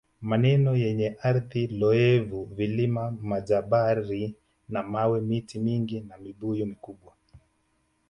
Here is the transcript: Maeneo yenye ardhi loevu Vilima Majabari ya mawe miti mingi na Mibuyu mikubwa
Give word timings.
Maeneo 0.21 0.75
yenye 0.77 1.15
ardhi 1.21 1.67
loevu 1.67 2.45
Vilima 2.45 3.11
Majabari 3.11 4.35
ya 4.69 4.83
mawe 4.83 5.21
miti 5.21 5.59
mingi 5.59 5.99
na 6.01 6.17
Mibuyu 6.17 6.65
mikubwa 6.65 7.13